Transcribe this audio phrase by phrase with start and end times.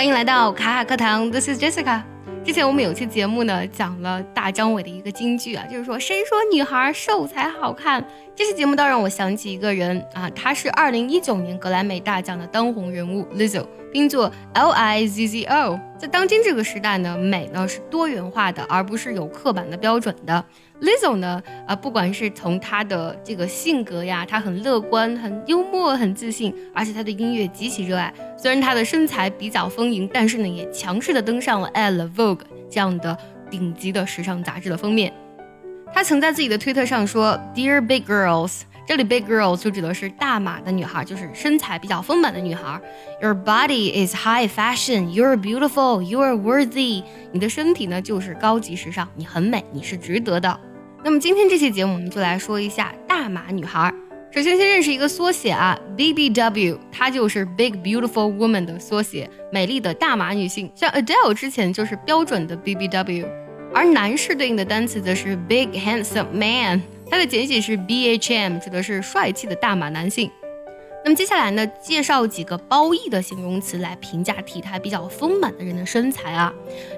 [0.00, 2.09] 欢迎来到卡卡课堂，This is Jessica。
[2.42, 8.02] 之前我们有期节目呢，讲了大张伟的一个金句啊，就是说谁说女孩瘦才好看？
[8.34, 15.78] 这期节目倒让我想起一个人啊，他是二零一九年格莱美大奖的当红人物 Lizzo，并作 L I Z Z O。
[15.98, 20.42] 在当今这个时代呢，美呢是多元化的，而不是有刻板的标准的。
[20.80, 28.10] Lizzo 呢，啊，不管是从她的这个性格呀，她很乐观、很幽默、很自信，而且她对音乐极其热爱。
[28.38, 32.36] 虽然她的身材比较丰盈，但是呢，也强势的登上了《l Vogue》
[32.70, 33.16] 这样的
[33.50, 35.12] 顶级的时尚杂志的封面。
[35.92, 42.80] 她曾在自己的推特上说：“Dear big girls。”这里 big girls 就指的是大码的女孩，就是身材比较丰满的女孩。
[43.22, 45.10] Your body is high fashion.
[45.10, 46.02] You are beautiful.
[46.02, 47.04] You are worthy.
[47.30, 50.58] 你的身体呢就是高级时尚，你很美，你是值得的。
[51.04, 53.94] 那么今天这期节目我们就来说一下大码女孩。
[54.32, 60.70] 首先先认识一个缩写啊，BBW，它就是 Big Beautiful Woman 的缩写，美丽的大码女性。
[60.72, 63.26] 像 Adele 之前就是标准的 BBW，
[63.74, 66.80] 而男士对应的单词则是 Big Handsome Man。
[67.10, 70.30] 它的简写是 BHM，指的是帅气的大码男性。
[71.02, 76.52] 那么接下来呢，介绍几个褒义的形容词来评价体态比较丰满的人的身材啊。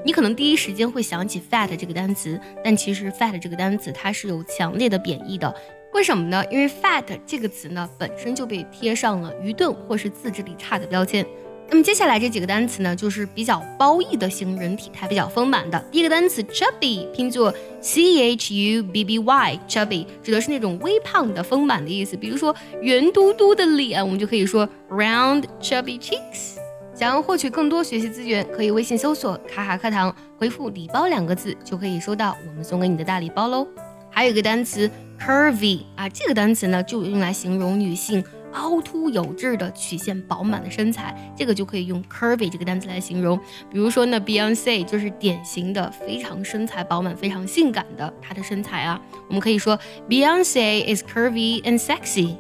[0.05, 5.55] 你可能第一时间会想起 fat 这个单词，但其实 fat 这个单词它是有强烈的贬义的。
[5.93, 6.45] 为什么呢？
[6.51, 11.25] 因为 fat 这个词呢本身就被贴上了愚钝或是自制力差的标签。
[11.71, 15.83] 那么接下来这几个单词呢，就是比较褒义的形容人体态比较丰满的。
[15.91, 22.15] 第一个单词 chubby，拼作 c h u b b y，chubby 指的是那种微胖的、丰满的意思。
[22.15, 26.59] 比如说圆嘟嘟的脸，我们就可以说 round chubby cheeks。
[26.95, 33.67] 想要获取更多学习资源，可以微信搜索“卡卡课堂”，回复“礼包”两个字，就可以收到我们送给你的大礼包喽。
[34.11, 34.89] 还有一个单词
[35.19, 38.23] curvy 啊，这个单词呢就用来形容女性。
[38.53, 43.39] 凹凸有致的曲线饱满的身材，这个就可以用 curvy 这个单词来形容。
[43.71, 49.01] 比如说呢，Beyonce 就是典型的非常身材饱满、非常性感的她的身材啊。
[49.29, 52.37] 我们可以说 Beyonce is curvy and sexy。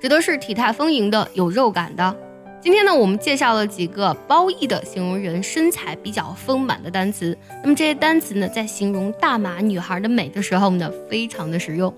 [0.01, 2.15] 指的是体态丰盈的、有肉感的。
[2.59, 7.37] 今天呢，我们介绍了几个褒义的形容人身材比较丰满的单词。
[7.61, 11.93] 那么这些单词呢，在形容大码女孩的美的时候呢，非常的实用。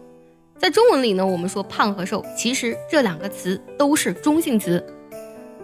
[0.58, 4.86] 在中文里呢，我们说胖和瘦，其实这两个词都是中性词。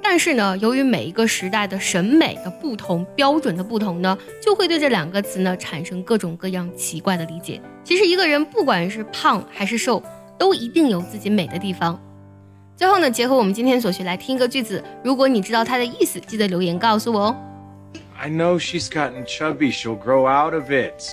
[0.01, 7.61] 但是呢，由于每一个时代的审美的不同、标准的不同呢，就会对这两个词呢产生各种各样奇怪的理解。
[7.83, 10.01] 其实一个人不管是胖还是瘦，
[10.37, 11.99] 都一定有自己美的地方。
[12.76, 17.36] 最后呢，结合我们今天所学来听一个句子，如果你知道它的意思，记得留言告诉我哦。
[18.18, 21.12] I know she's gotten chubby, she'll grow out of it.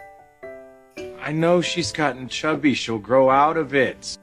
[1.21, 4.17] I know she's gotten chubby, she'll grow out of it.